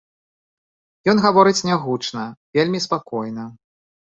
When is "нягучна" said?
1.69-2.25